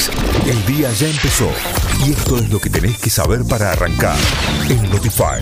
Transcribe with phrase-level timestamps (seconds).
[0.00, 0.39] Jackson.
[0.46, 1.50] El día ya empezó
[2.04, 4.16] y esto es lo que tenés que saber para arrancar
[4.68, 5.40] en Notify.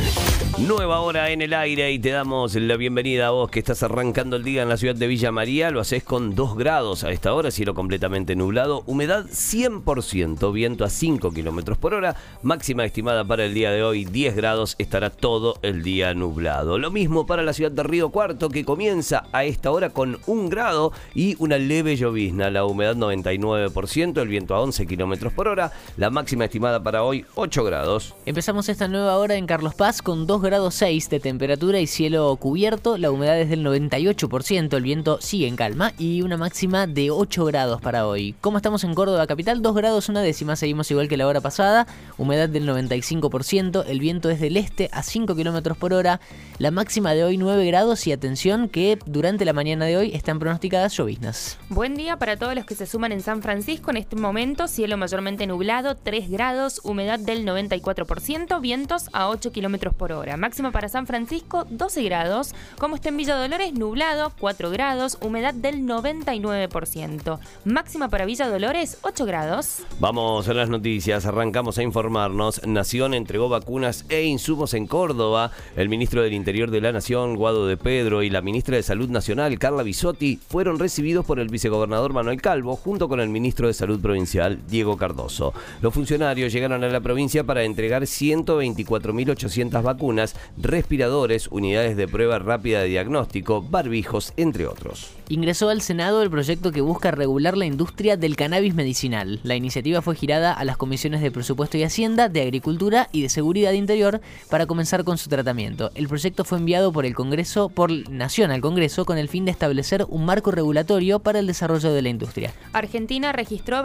[0.58, 4.34] Nueva hora en el aire y te damos la bienvenida a vos que estás arrancando
[4.34, 5.70] el día en la ciudad de Villa María.
[5.70, 10.90] Lo haces con 2 grados a esta hora, cielo completamente nublado, humedad 100%, viento a
[10.90, 15.60] 5 kilómetros por hora, máxima estimada para el día de hoy 10 grados, estará todo
[15.62, 16.76] el día nublado.
[16.78, 20.48] Lo mismo para la ciudad de Río Cuarto que comienza a esta hora con 1
[20.48, 24.97] grado y una leve llovizna, la humedad 99%, el viento a 11 kilómetros
[25.34, 28.14] por hora, la máxima estimada para hoy 8 grados.
[28.26, 32.34] Empezamos esta nueva hora en Carlos Paz con 2 grados 6 de temperatura y cielo
[32.36, 37.10] cubierto, la humedad es del 98%, el viento sigue en calma y una máxima de
[37.10, 38.34] 8 grados para hoy.
[38.40, 39.62] ¿Cómo estamos en Córdoba capital?
[39.62, 44.30] 2 grados una décima, seguimos igual que la hora pasada, humedad del 95%, el viento
[44.30, 46.20] es del este a 5 kilómetros por hora,
[46.58, 48.06] la máxima de hoy 9 grados.
[48.06, 51.58] Y atención que durante la mañana de hoy están pronosticadas lloviznas.
[51.68, 54.96] Buen día para todos los que se suman en San Francisco en este momento, cielo
[54.96, 60.36] mayormente nublado, 3 grados, humedad del 94%, vientos a 8 kilómetros por hora.
[60.36, 62.54] Máxima para San Francisco, 12 grados.
[62.78, 67.40] Como está en Villa Dolores, nublado, 4 grados, humedad del 99%.
[67.64, 69.82] Máxima para Villa Dolores, 8 grados.
[69.98, 72.64] Vamos a las noticias, arrancamos a informarnos.
[72.64, 75.50] Nación entregó vacunas e insumos en Córdoba.
[75.74, 79.08] El ministro del Interior de la Nación, Guado de Pedro, y la ministra de Salud
[79.08, 83.74] Nacional, Carla Bisotti, fueron recibidos por el vicegobernador Manuel Calvo, junto con el ministro de
[83.74, 85.52] Salud Provincial, Diego Cardoso.
[85.80, 92.80] Los funcionarios llegaron a la provincia para entregar 124.800 vacunas, respiradores, unidades de prueba rápida
[92.80, 95.10] de diagnóstico, barbijos, entre otros.
[95.28, 99.40] Ingresó al Senado el proyecto que busca regular la industria del cannabis medicinal.
[99.42, 103.28] La iniciativa fue girada a las comisiones de Presupuesto y Hacienda, de Agricultura y de
[103.28, 105.90] Seguridad Interior para comenzar con su tratamiento.
[105.94, 109.50] El proyecto fue enviado por el Congreso, por Nación al Congreso, con el fin de
[109.50, 112.52] establecer un marco regulatorio para el desarrollo de la industria.
[112.72, 113.76] Argentina registró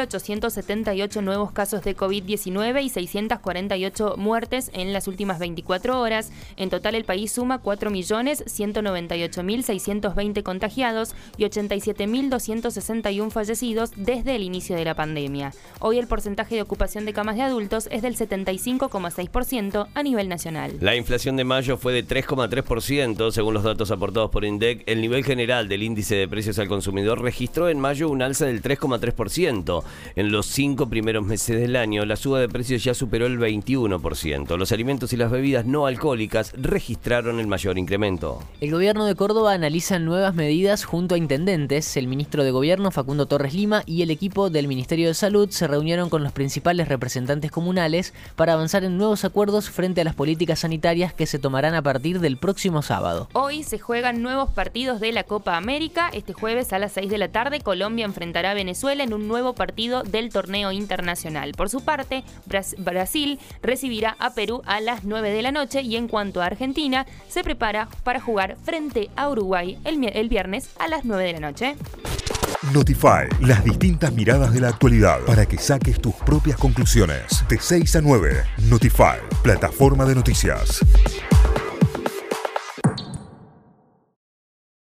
[0.00, 6.30] 25.878 nuevos casos de COVID-19 y 648 muertes en las últimas 24 horas.
[6.56, 14.94] En total el país suma 4.198.620 contagiados y 87.261 fallecidos desde el inicio de la
[14.94, 15.52] pandemia.
[15.80, 20.76] Hoy el porcentaje de ocupación de camas de adultos es del 75,6% a nivel nacional.
[20.80, 24.84] La inflación de mayo fue de 3,3%, según los datos aportados por INDEC.
[24.86, 28.62] El nivel general del índice de precios al consumidor registró en mayo un alza del
[28.62, 29.82] 3,3%.
[30.16, 34.56] En los cinco primeros meses del año, la suba de precios ya superó el 21%.
[34.56, 38.42] Los alimentos y las bebidas no alcohólicas registraron el mayor incremento.
[38.60, 41.96] El gobierno de Córdoba analiza nuevas medidas junto a intendentes.
[41.96, 45.66] El ministro de Gobierno, Facundo Torres Lima, y el equipo del Ministerio de Salud se
[45.66, 50.60] reunieron con los principales representantes comunales para avanzar en nuevos acuerdos frente a las políticas
[50.60, 53.28] sanitarias que se tomarán a partir del próximo sábado.
[53.32, 56.10] Hoy se juegan nuevos partidos de la Copa América.
[56.12, 59.54] Este jueves a las 6 de la tarde, Colombia enfrentará a Venezuela en un nuevo
[59.88, 61.52] del torneo internacional.
[61.52, 62.22] Por su parte,
[62.78, 67.06] Brasil recibirá a Perú a las 9 de la noche y en cuanto a Argentina,
[67.28, 71.40] se prepara para jugar frente a Uruguay el, el viernes a las 9 de la
[71.40, 71.76] noche.
[72.74, 77.42] Notify, las distintas miradas de la actualidad para que saques tus propias conclusiones.
[77.48, 80.80] De 6 a 9, Notify, plataforma de noticias.